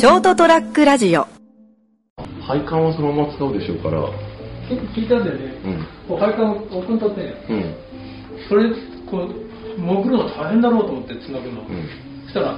[0.00, 1.26] ショートトラックラジオ。
[2.40, 4.00] 配管はそのまま使うでしょうから、
[4.96, 5.86] 聞いたんだよね、うん。
[6.08, 7.20] こう配管を置くんだって。
[7.20, 7.74] ねうん、
[8.48, 8.70] それ
[9.04, 11.84] こう潜るの大変だろうと思ってつなぐの、うん。
[12.24, 12.56] そしたら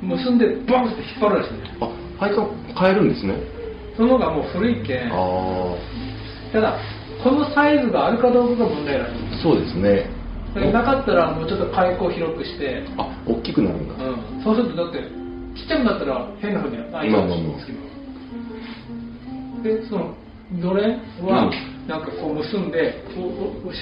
[0.00, 3.34] 結んでバンって引っ張るらしいねあ、配管変えるんですね。
[3.96, 4.94] その方がもう古いけ。
[4.94, 5.74] んあ
[6.52, 6.78] ただ
[7.24, 10.06] このサイズがあるかどうかが問題らしいあ、そうですね。
[10.54, 14.04] なかったらもうちょっと開口広くして、あ、大きくなるんだ。
[14.06, 15.25] うん、そうするとだって
[15.56, 17.62] ちっちゃくなったら変なふうに開いまあまあまあ
[19.62, 20.14] でその
[20.62, 21.50] ドレンはうん
[21.88, 23.30] なんかこう結んで後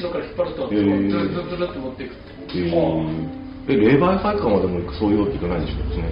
[0.02, 2.22] ろから引っ張るとへーずるずるずるって持っていくって
[3.66, 6.04] え、霊媒配管はでもそういうわけいかないでしょうね。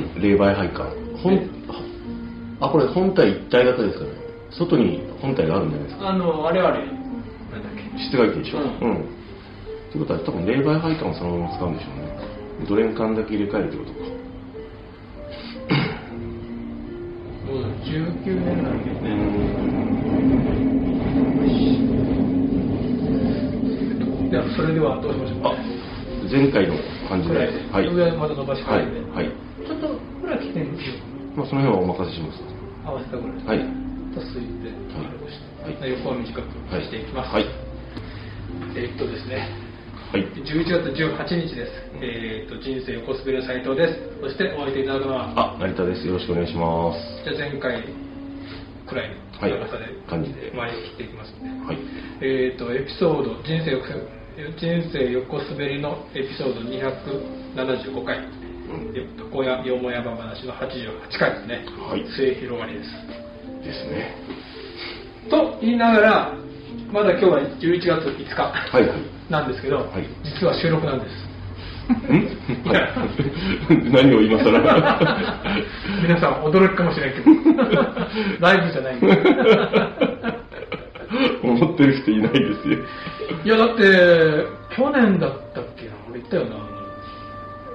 [0.00, 0.22] ん？
[0.22, 0.88] 霊媒配管。
[2.60, 4.10] あ、これ本体一体型ですかね。
[4.50, 6.08] 外に本体があるんじゃないですか。
[6.08, 6.92] あのあれあれな
[7.58, 8.60] んだっけ室外機でしょ。
[8.60, 8.96] ううんん。
[8.96, 8.98] っ
[9.92, 12.08] てことは多分霊媒配管をそのまま使うんでしょうね。
[12.68, 13.98] ドレン管だけ入れ替えるってことか。
[17.46, 19.14] どうだ19年なんでうね、
[24.24, 24.30] ん。
[24.30, 25.54] ではそれではどうしましょうかあ、
[26.30, 26.74] 前回の
[27.08, 27.36] 感じで。
[27.70, 27.86] はい。
[27.86, 28.86] 上また伸ばしはい。
[29.12, 29.30] はい。
[29.66, 29.88] ちょっと
[30.40, 30.96] 来てるんですよ
[31.36, 32.40] まあその辺はお任せします。
[32.84, 33.58] 合わせたぐらいはい。
[34.14, 34.70] とすいて
[35.62, 36.48] はいで横は短く
[36.82, 37.46] していきます、はい。
[38.76, 39.48] えーっとですね
[40.14, 40.30] はい。
[40.30, 46.06] 11月18日です、えーっと人生横滑りの斉藤ですそしてお相手いただくのはあ、成田です。
[46.06, 47.02] よろしくお願いします。
[47.26, 47.82] じゃあ前回
[48.86, 51.78] くらいはいの長さで感じで前に切っていきますので、はい。
[52.22, 58.22] えーっとエピソード人生横人生横滑りのエピソード275回
[58.70, 62.94] うん床屋よもやま話の88回ですね、はい末広がりです
[63.66, 64.14] ですね。
[65.28, 66.43] と言いながら
[66.92, 68.52] まだ今日は11月5日。
[69.30, 70.06] なんですけど、はい。
[70.22, 71.34] 実は収録なんです。
[73.92, 74.50] 何を今更
[76.02, 77.30] 皆さん驚きかもしれないけど。
[78.40, 78.96] ライブじゃない
[81.42, 82.78] 思ってる人いないですよ。
[83.44, 85.92] いやだって去年だったっけな？
[86.10, 86.56] 俺言ったよな。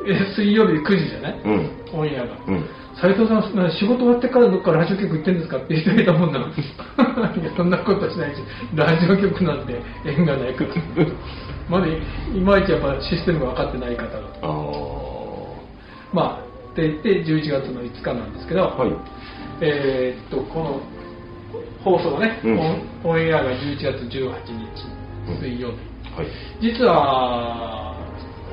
[0.08, 1.70] え水曜日9時じゃない、うん。
[1.94, 2.66] オンエアが、うん。
[3.02, 6.52] 斉藤さんな仕事終わってからどっかラジオ局行ってんですかって言ってみたもんなのい
[7.44, 8.42] や そんなことしないし
[8.76, 10.70] ラジオ局なんて縁がないから
[11.70, 11.98] まだい
[12.36, 15.00] いまいちやっぱシステムが分かってない方がああ。
[16.12, 18.94] まあって言って11月の5日なんですけど、はい。
[19.62, 20.82] えーっとこの
[21.84, 25.76] 放送がね、うんオンオンエアが11月18日水曜日、
[26.18, 26.28] はい。
[26.60, 27.96] 実は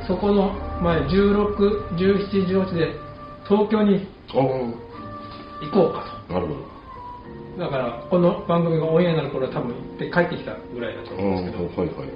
[0.07, 0.53] そこの
[0.83, 3.06] 前161718で
[3.49, 4.07] 東京に。
[4.33, 6.61] 行こうかなるほど。
[6.61, 12.11] とだからこの番組がオンエアになる頃は多分行って帰ってきたぐらいだと思うんですけど、はい。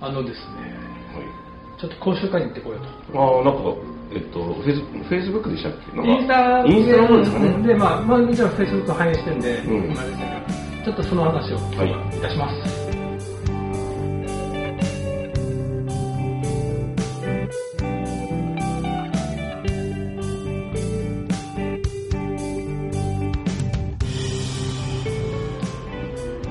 [0.00, 0.78] あのですね
[1.16, 1.80] はい。
[1.80, 3.74] ちょっと講習会に行ってこようとああ、なんか、
[4.12, 5.90] えっと、フェイスフェイスブックでしたっけ？
[5.98, 7.66] インスタインスタの方ですかね。
[7.66, 9.94] で、まあ、まあ、もちろんフェイスブック反映してるんで、うん
[10.84, 11.56] ちょっとその話を
[12.16, 12.87] いたします。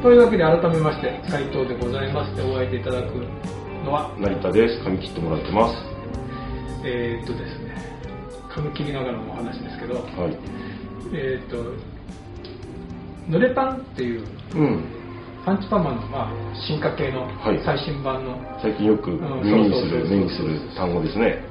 [0.07, 3.11] というわけで改めまして斉藤でございますでお相手いただく
[3.83, 4.81] のは成田です。
[4.81, 5.75] 髪切ってもらってます。
[6.85, 7.75] えー、っとですね
[8.47, 10.37] 髪切りながらのお話ですけど、はい。
[11.11, 11.57] えー、と
[13.27, 14.23] 濡れパンっていう
[14.55, 14.85] うん。
[15.43, 21.43] パンチパーマの、まあ、進化系のはい最新版の、最近よくん耳にする、目にする単語ですね。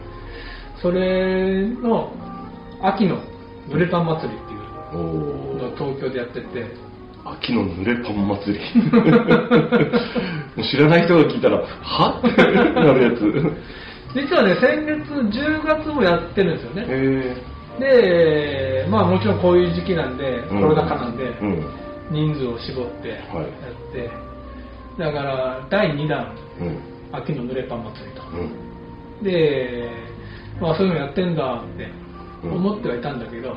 [0.80, 2.10] それの
[2.80, 3.20] 秋の
[3.68, 6.86] 濡れパン祭りっていうのを東京でやってて
[7.32, 8.60] 秋の濡れパン祭り。
[10.56, 12.20] もう知らない人が聞いたら、は？
[12.26, 13.76] ってなるやつ。
[14.16, 17.36] 実はね先月10月もやってるんですよねへ
[17.78, 21.28] でまあもちろんこういう時期なんで、うんコロナ禍なんで、え。
[21.42, 21.66] うん。
[22.08, 23.48] 人数を絞ってやはいっ
[23.92, 24.08] て、
[24.96, 26.78] だから第2弾うん。
[27.12, 28.22] 秋の濡れパン祭りと
[29.20, 29.24] うん。
[29.24, 29.90] で、
[30.60, 31.88] まあ、そういうのやってんだって
[32.44, 33.56] うん思ってはいたんだけど、は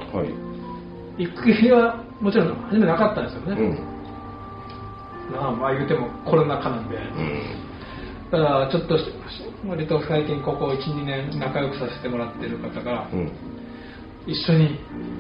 [1.18, 1.24] い。
[1.24, 5.31] 行く気はもちろん初めなかったんですよね、うん。
[5.31, 7.42] まあまあ言うてもコロナ禍なんで、うん。
[8.31, 9.06] ただちょっとし
[9.68, 13.31] 割と最近ここ12年仲良くさせてもらってる方がうん。
[14.27, 14.77] 一緒に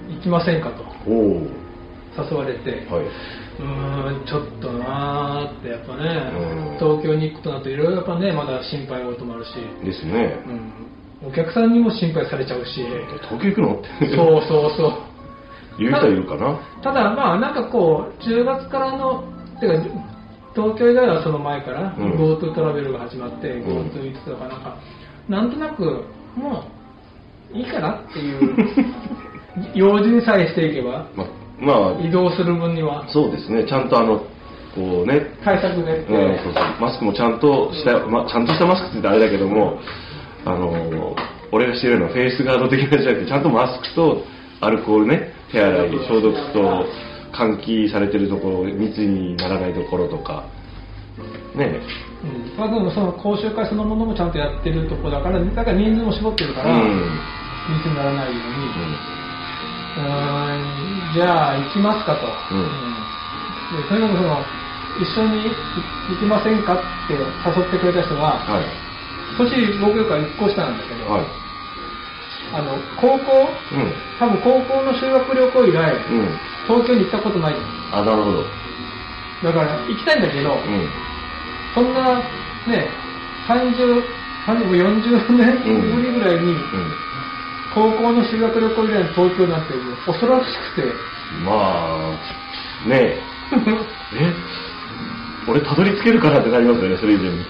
[0.09, 3.05] 行きませんかと誘われて、はい。
[3.05, 10.43] うーんちょっとなーってやっぱね、うん東京に行くとなるといろいろやっぱねまだ心配事もあるし、ですね。
[11.23, 12.85] うん、お客さんにも心配されちゃうし
[13.29, 13.75] 東京行くの？
[13.79, 13.87] って。
[14.15, 15.08] そうそうそう
[15.79, 16.59] 言う人はいるかな。
[16.83, 19.23] ただまあなんかこう10月からの
[19.59, 19.73] てか
[20.53, 22.11] 東京以外はその前からうん。
[22.13, 23.63] GoTo トラベルが始まってん。
[23.63, 24.77] GoTo イーツとかなんか
[25.27, 26.05] なんとなく
[26.35, 26.63] も
[27.53, 28.55] ういいかなっていう
[29.73, 31.25] 用心さえしていけばま
[31.59, 33.05] まあ移動する分には。
[33.07, 33.63] そうですね。
[33.65, 34.19] ちゃんとあの
[34.75, 35.31] こうね。
[35.43, 36.63] 対策でって、うん、そうそう。
[36.79, 39.79] マスクもちゃんとした、ま、ちゃんとしたマスクって言ったらあれだけども、
[40.45, 41.15] あの
[41.51, 44.23] 俺がしてるようなフェイスガード的なじゃなくてちゃんとマスクと
[44.61, 46.85] アルコールね手洗い消毒と
[47.31, 50.45] 換気されてるところ密にならないところとか。
[51.55, 51.79] ね
[52.23, 52.57] うん。
[52.57, 57.19] まあ、でもその講習会そのものもちゃんとやってるとこだからだから人数も絞ってるから、うん。
[57.69, 58.67] 密にならないように、
[59.97, 61.13] うーん。
[61.13, 62.63] じゃあ行きますかと、うん。
[63.77, 64.45] でとにかくその
[64.99, 65.43] 一緒に
[66.09, 67.19] 行きませんかって誘
[67.63, 68.65] ってくれた人ははい。
[69.37, 71.48] 年僕よりから1個下なんだけど、はい
[72.53, 73.49] あの高校？
[73.73, 73.93] うん。
[74.19, 76.37] 多分高校の修学旅行以来うん。
[76.67, 77.55] 東京に行ったことない。
[77.91, 78.43] あなるほど。
[79.43, 80.89] だから行きたいんだけど、うん。
[81.73, 82.17] そんな
[82.67, 82.89] ね
[83.47, 84.03] 30
[84.45, 86.59] 30も40年ぶりぐらいに、うん。
[87.73, 89.73] 高校の修学旅行以来の東京なんて
[90.05, 90.93] 恐ろしくて。
[91.45, 92.95] まあね。
[92.95, 93.19] え
[94.17, 94.33] え？
[95.47, 97.43] 俺たどり着けるかなってなりますよねそれ以上に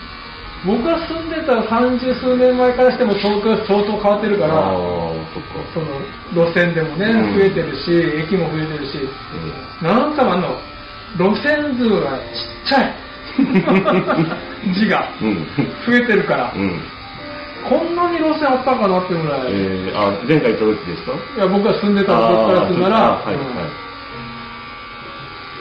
[0.65, 4.75] 僕が住んでた三十数年前からしても東京相当変わってるから
[5.73, 7.33] その路線でもね、うん。
[7.35, 7.91] 増えてるし
[8.27, 8.99] 駅も増えてるし
[9.81, 10.59] なんかあの
[11.17, 12.93] 路線図がちっちゃい。
[14.75, 15.47] 字がうん。
[15.87, 16.81] 増えてるから、うん、うん
[17.69, 21.11] こんなに路線あったかなっていうぐらい、えー、あ前回行った時ですか？
[21.35, 23.45] いや僕が住んでたとこからするなら、はいはい。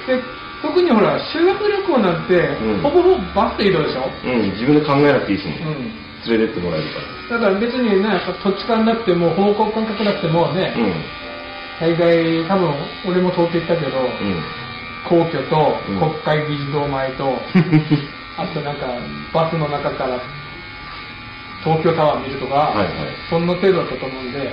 [0.06, 0.22] で
[0.62, 7.00] 特にほら修学旅行なんて、うんほぼほぼバスで移動でしょ、うん、自分で考えなくていいですもん、うん連れてってもらえるか
[7.31, 10.75] だから別にね、土地勘なくても、方向感覚なくてもね、ら。
[10.75, 10.94] うん。
[11.78, 12.75] 大概、多分
[13.06, 14.43] 俺も東京行ったけど、うん。
[15.08, 17.38] 皇居とうん国会議事堂前と、
[18.37, 18.87] あとなんか、
[19.32, 20.19] バスの中から
[21.62, 22.88] 東京タワー見るとか、はいはい
[23.31, 24.49] そんな程度だったと思うんで、はい。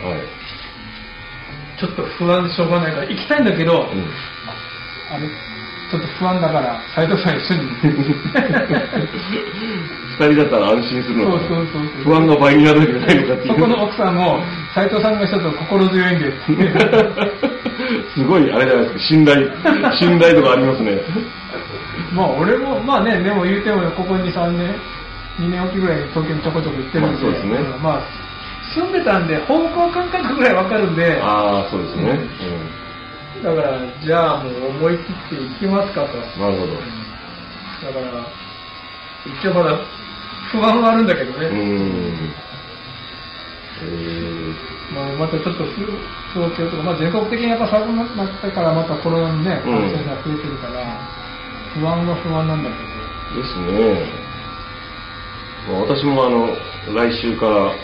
[1.80, 3.80] ちょっと不安でしょうがないから、行きたいんだけど、うん。
[3.80, 5.28] あれ、
[5.92, 7.62] ちょっと不安だから、斉藤さん一緒に。
[10.18, 13.54] 二人だったら安心するのかなそうそうそうそう不安が倍になるんじゃないのかっていう。
[13.54, 14.40] そこの奥さんも、
[14.74, 16.80] 斉藤さんがちょっと心強いんでって言って
[18.16, 19.52] すごい、あれじゃないですか、信頼、
[20.00, 21.02] 信頼度がありますね。
[22.14, 24.74] まあ俺も、まあね、でも言うてもここ2、3年、
[25.40, 28.02] 2年おきぐらいに東京にちょこちょこ行ってるんで、まあそうですねんまあ
[28.74, 32.20] 住んでたんで方向感覚ぐらいわかるんで、ああ、そうですね。
[33.46, 36.18] だから、じゃあもう思い切って行きますかと。
[36.18, 36.42] うん。
[36.42, 36.74] なるほど。
[36.74, 36.82] だ
[37.94, 38.26] から、
[39.24, 39.78] 一応まだ
[40.52, 41.46] 不安はあるんだけどね。
[41.46, 41.52] う。
[43.84, 45.86] えまあ、またちょっとふ
[46.34, 50.82] 東京とか、まあ、全国的にやっぱ寒くなったからまたコロナのね、うん感染が増えてるから、
[51.74, 54.26] 不安は不安なんだけー、ですね。
[55.70, 56.50] まあ私もあの、
[56.96, 57.76] 来週から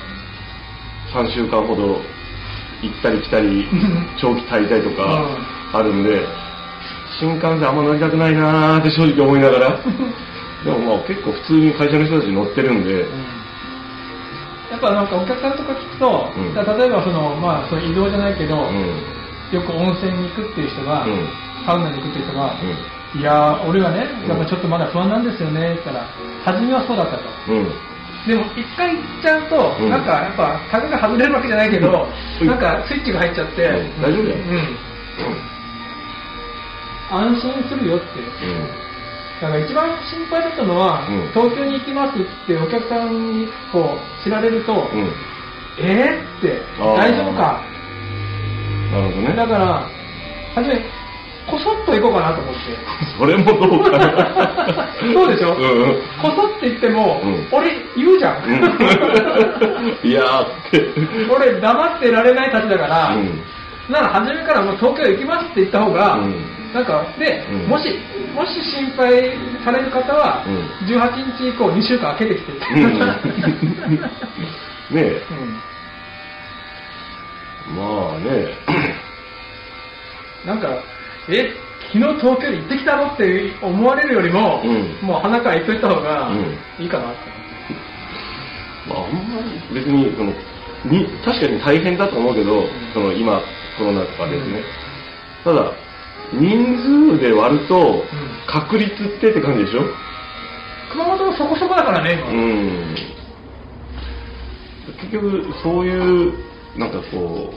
[1.14, 2.02] 3週間ほど
[2.82, 3.68] 行ったり来たり、
[4.20, 5.38] 長期滞在とか
[5.74, 6.26] あるんで、
[7.20, 9.80] 新幹線あんま乗りたくないなーって正直思いながら、
[10.64, 13.32] でもまあ結構普通に会社の人たち乗ってるんで、ど、
[14.72, 16.54] やっぱなんかお客さんとか聞くと、うん。
[16.54, 18.96] だ例えばその、まあ、その移動じゃないけど、うん。
[19.52, 21.28] よく温泉に行くっていう人が、うん。
[21.66, 24.30] サウナに行くっていう人が、ういやー、俺はね、うん。
[24.30, 26.08] やっぱちょっとまだ不安なんですよねって言ったら、
[26.46, 27.24] 初めはそうだったと。
[27.52, 27.56] ん。
[27.56, 27.68] うん。
[28.28, 29.90] でも一回行っちゃうと、うん。
[29.90, 32.08] なんかやっぱタグが外れるわけじゃないけど、
[32.40, 32.48] うん。
[32.48, 34.02] なんかスイッチが入っちゃって、うん。
[34.02, 34.38] 大丈夫だよ。
[34.38, 34.78] うん、
[37.12, 38.06] 安心するよって。
[39.42, 44.90] だから一番心配だったのは、うん東京に行きますってお客さんにこう知られると。
[45.80, 47.62] えーって、大丈夫か？
[48.92, 49.34] なるほどね。
[49.36, 49.86] だから、
[50.54, 50.76] 初め、
[51.50, 52.60] こそっと行こうかなと思って。
[53.18, 54.88] それもどうかな。
[55.14, 55.54] そうでしょ？
[55.56, 55.94] うんうん。
[56.22, 58.44] こそって言っても、うん俺言うじゃん。
[58.44, 60.86] うん いやーって。
[61.34, 63.42] 俺黙ってられないたちだから、うん
[63.90, 66.36] なら初めからもう東京行きますって言った方が、うん。
[66.74, 67.70] なんか、で、うん。
[67.70, 68.00] もし、
[68.34, 70.70] もし心配される方は、うん。
[70.88, 72.52] 18日以降2週間空けてきて。
[72.76, 73.00] うん。
[74.92, 75.60] ねえ、うん。
[77.76, 78.54] まあね、
[80.46, 80.84] なんか、
[81.30, 81.52] え、
[81.94, 84.98] 昨日東京に行ってきたのって思われるよりも、うん。
[85.02, 86.58] もう鼻から行っといた方がうん。
[86.80, 87.32] いいかなって。
[88.88, 90.34] まああんまり別にその
[90.86, 93.42] に確かに大変だと思うけど、その今
[93.82, 94.62] コロナとかですね、
[95.44, 95.72] ただ
[96.34, 98.04] 人数で割ると
[98.48, 99.82] 確率ってって感じでしょ？
[100.92, 102.30] 熊本もそこそこだからね、今。
[102.30, 102.96] うん。
[105.02, 105.98] 結局そうい
[106.30, 106.34] う
[106.78, 107.56] なんかこう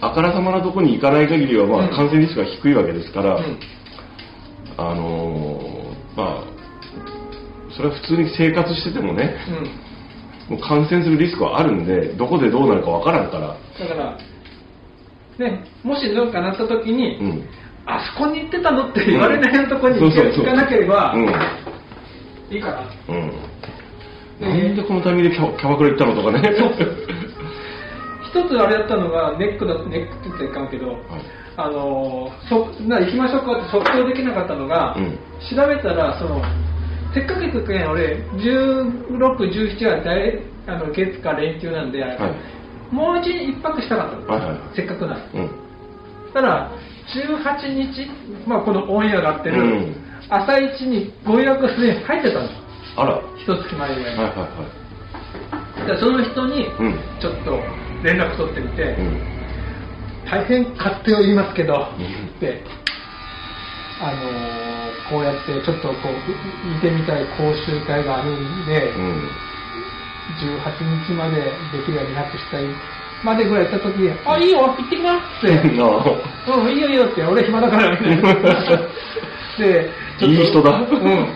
[0.00, 1.94] あからさまなとこに行かない限りはまあうん。
[1.94, 3.58] 感染リスクが低いわけですから、うん。
[4.76, 6.54] あのーまあ
[7.76, 9.34] それは普通に生活しててもね
[10.48, 13.56] もう感染するリスクはあるんでどこでどうなるかわからんから。
[13.78, 14.18] だから、
[15.38, 17.48] ね、もしどうかなった時に、うん。
[17.86, 20.34] あそこに行ってたのって言われないようなところにうん行けそうそう。
[20.36, 22.54] そう行かなければうん。
[22.54, 22.82] いいかな。
[23.08, 23.30] うん。
[24.40, 26.40] でなんでこのタイミングでキャキャバクラ行ったのとかね。
[28.24, 30.98] 一つあれやったのがネックだネックって言ったらいかんけど、はい。
[31.56, 35.18] あのそな行きましょうかって即答できなかったのが、うん。
[35.48, 36.42] 調べたらその
[37.12, 42.18] せっかく行くけん俺1617は大あの月か連休なんで、はい
[42.90, 44.50] もう一日一泊したかったの、はいはい。
[44.50, 45.20] はいせっかくなら。
[45.34, 45.50] うん。
[46.32, 46.70] たら
[47.14, 48.10] 18日、
[48.46, 49.96] まあ、このオンエアがあってる、うん。
[50.28, 52.62] 朝一にご予約すでに入ってたんですよ
[52.96, 53.14] あら。
[53.16, 56.98] はい一月前ぐらいに、はいはいでその人にうん。
[57.20, 57.60] ちょっと
[58.02, 59.20] 連絡取ってみて、うん。
[60.30, 62.40] 大変勝手を言いますけど、うん。
[62.40, 62.64] で、
[64.00, 64.74] あのー
[65.10, 69.30] こうやってちょっとこう見てみたい講習会があるんで、うん
[70.32, 71.36] 18日まで
[71.72, 72.64] できるように早くしたい
[73.22, 75.48] までぐらい言った時に、あ、いいよ、行ってきなって、
[75.80, 77.90] あうん、いいよいいよって、俺暇だから。
[77.90, 78.32] みたいな。
[79.58, 80.70] で、ちょっといい人だ。
[80.70, 81.28] うん。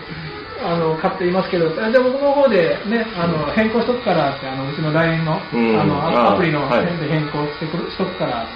[0.61, 5.79] あの、買っていますけど、あじゃあ僕の方でね、あの、変更しとくからって、あの、うちの LINE の、うん。
[5.79, 6.85] あの、あアプリのはい。
[6.85, 8.49] 辺で変更してくるしとくからって。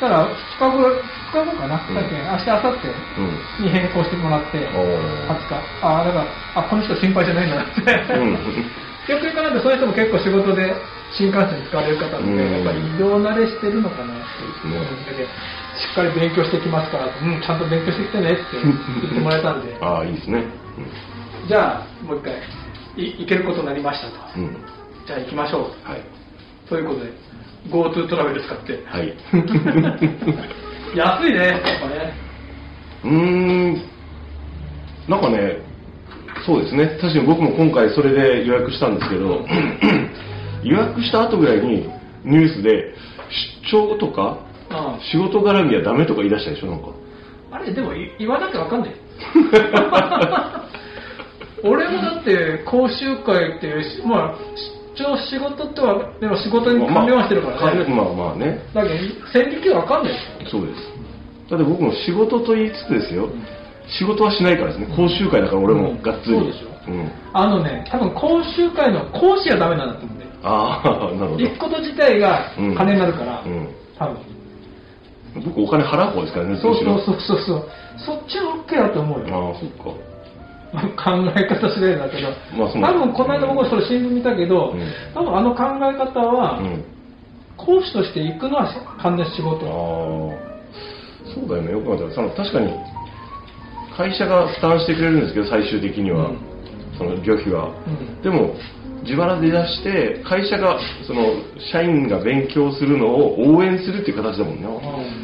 [0.00, 1.94] たら、2日後、2日後かな、うん。
[1.94, 2.16] だっけ？
[2.16, 2.68] 明日、明後
[3.18, 3.38] うん。
[3.58, 5.28] 日に変更してもらって、おー。
[5.28, 5.54] 20日。
[5.82, 8.14] あ、だから、あ、この人心配じゃないんだなって。
[8.14, 8.38] うん
[9.08, 10.74] よくよくなんてそういう人も結構仕事で
[11.14, 14.86] 新幹線使われる方なんで、うんやっぱり移動慣れしてるのかなっていう、ね
[15.16, 15.26] で
[15.76, 20.44] しっかり勉強してきますから、うん、ちゃんと勉強してきてねって言ってもらえたんで、 ああいいですね。
[21.46, 22.34] じゃあもう一回
[22.96, 24.14] い行けることになりましたと。
[24.36, 24.56] うん、うん、
[25.06, 25.88] じゃあ行きましょう。
[25.88, 26.02] はい。
[26.68, 27.12] ということで、
[27.70, 28.82] GoTo トラベル使って。
[28.86, 29.14] はい。
[30.96, 32.14] 安いね、やっぱね。
[33.04, 33.82] うーん。
[35.08, 35.65] なんかね
[36.46, 36.96] そうですね。
[37.00, 39.44] 確かに僕も今回それで予約したんですけど
[40.62, 41.88] 予約した後ぐらいに
[42.24, 42.94] ニュースで
[43.70, 44.38] 出張とか
[44.70, 46.88] うん仕事絡みはダメとか言い出したでしょなんか。
[47.50, 48.94] あれ、でもい言わなきゃわかんない。
[51.64, 54.38] 俺もだって講習会っていうし、まあ、
[54.96, 57.84] 出張仕事っては、でも仕事に関連はしてるからね。
[57.88, 58.60] まあまあね。
[58.74, 58.94] だけど、
[59.32, 60.12] 線引きはわかんない。
[60.50, 60.92] そうです。
[61.50, 63.28] だって僕も仕事と言いつつですよ
[63.88, 64.86] 仕事はしないからですね。
[64.96, 70.30] 講習会だから俺もがっつり、そうでしょうん、あのね、多分講習会の講師がダメなんだと思うんだよ。
[70.42, 71.38] ああなるほど。
[71.38, 73.68] 行くこと自体が金になるから、うん。
[73.98, 74.16] 多分。
[75.44, 77.40] 僕お金払う方ですからねそうそうそうそう。
[77.42, 77.68] そう。
[77.98, 79.36] そっちは OK だと思うよ。
[79.36, 79.84] ああそっか。
[80.76, 84.92] 考え方次第だけど、まあ多分この間僕それ新聞見たけど、うん。
[85.14, 86.84] 多分あの考え方は、うん。
[87.56, 88.70] 講師として行くのは
[89.02, 90.38] 完全仕ああ事。
[91.34, 91.72] そうだよね。
[91.72, 92.72] よく考えたら確かに
[93.96, 96.38] 会社が負担してくれるんですけど最終的には、うん。
[96.98, 98.22] その旅費は、うん。
[98.22, 98.54] でも
[99.02, 104.72] 自腹で出して会社がその社員が勉強するのを応援するっていう形だもんな、ん。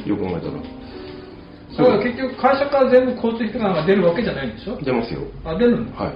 [0.06, 0.52] よく考えたら。
[1.72, 4.76] だから結局会社から全部交通費とかが出るわけじゃないんでしょ？
[4.82, 5.22] 出ますよ。
[5.44, 5.98] あ、出るんだ。
[5.98, 6.14] はい。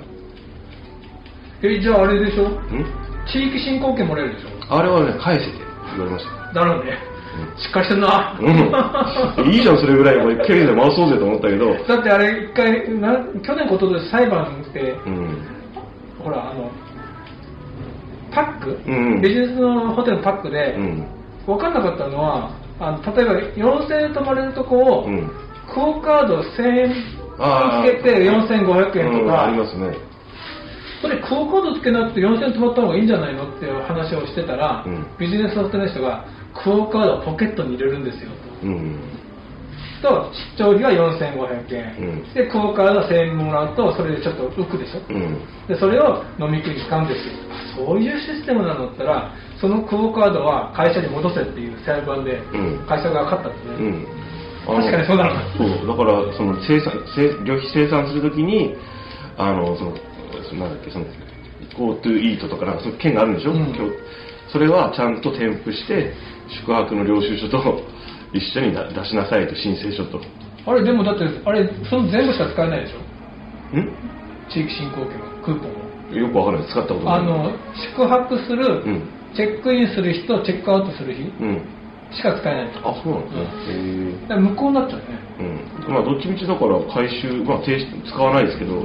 [1.62, 2.48] え、じゃああれでしょ？
[2.48, 2.84] ん？
[3.26, 4.48] 地域振興券もらえるでしょ？
[4.68, 5.58] あれはね返せって
[5.96, 6.52] 言われました。
[6.52, 6.98] だろうね。
[7.56, 8.38] しっかりしてんな。
[8.40, 11.74] うん、いいじゃんそれぐらいもう経済回そうぜと思ったけど。
[11.86, 15.42] だってあれ一回な去年ことで裁判で、うん。
[16.22, 16.70] ほらあの
[18.30, 19.22] パック、うん。
[19.22, 21.06] ビジネスのホテルのパックで、うん。
[21.46, 23.32] 分かんなかったのはあの例えば
[23.78, 25.30] 4000円泊まれるとこを、うん。
[25.72, 29.96] クオカード1000円つけて4500円とうんか、ありますね。
[31.02, 35.06] それクオカードつけなくて4000円泊まった方がいいんじゃないのっていう話をしてたら、うん。
[35.18, 36.24] ビジネスホテルの人が
[36.62, 38.30] クオカードをポケットに入れるんですよ。
[38.62, 38.66] と。
[38.66, 38.96] うん。
[40.02, 42.34] と出張費は4500円、うん。
[42.34, 45.40] でクオカード1000円もらうとそれでちょっと浮くでしょ、うん。
[45.68, 47.32] でそれを飲み食いに使うんですよ。
[47.50, 52.86] あそういうシステムなのって言ったらそのクオカードは会社に戻せっていう裁判でうん。
[52.86, 53.86] 会社が分かったんですね、
[54.66, 54.80] うん。
[54.82, 58.74] 確かにそうなのそうだからその生産生旅費生産するときに
[59.38, 59.94] あのその
[60.60, 61.06] なんだっけその
[61.76, 63.72] GoTo イートとかなんかそういう券があるんでしょ、うん
[64.52, 66.12] それはちゃんと添付して
[66.48, 67.82] 宿泊の領収書と
[68.32, 70.20] 一緒に出しなさいと申請書と。
[70.66, 72.98] あれでもだってあれその全部しか使えないでしょ？
[73.78, 73.90] ん？
[74.50, 76.68] 地域振興券はクーポンをよくわからない。
[76.70, 77.18] 使ったことない。
[77.18, 77.52] あの
[77.94, 79.02] 宿泊する、うん。
[79.34, 81.60] チェックインする日とチェックアウトする日うん。
[82.14, 82.88] しか使えないと。
[82.88, 83.42] あそうなんですね、
[83.74, 85.06] へえだから無効になっちゃうね。
[85.86, 88.82] うん、まあどっちみちだから回収、まあ、停止使わないですけど、ん。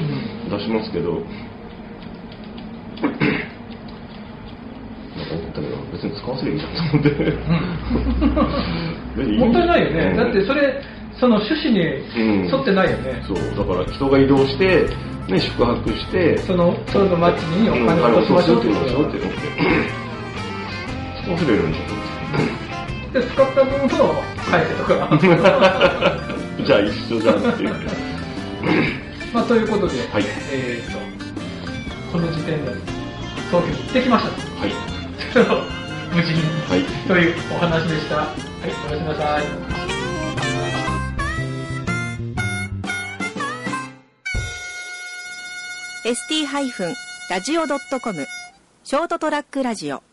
[0.50, 1.20] 出しますけどな
[5.22, 7.12] んか思ったけど別に使わせりゃいいじゃんと思って、
[9.38, 10.17] もったいないよね、うん。
[10.17, 10.81] だってそれ
[11.20, 11.79] その趣旨に
[12.50, 13.38] 沿ってないよね、そう。
[13.55, 14.88] だから人が移動して、
[15.27, 18.75] ね、宿泊してそのそれの町におうん金を落としましょうっていう。
[18.75, 19.31] お金を落とっていうの
[21.27, 21.77] そうすればいいんだ
[23.20, 25.08] で使った分を返せとか。
[26.58, 27.74] と じゃあ一緒じゃんっていう。
[29.34, 30.24] まあということで、はい。
[30.51, 30.98] えー、と
[32.12, 32.72] この時点で
[33.50, 34.31] 東京に行ってきました
[34.62, 34.72] はい。
[35.34, 35.63] と
[36.22, 36.84] 無事に、はい。
[37.08, 38.18] というお話でした。
[38.18, 38.28] はい
[38.63, 39.44] おやすみなさい。
[48.84, 50.04] ショートトラックラジオ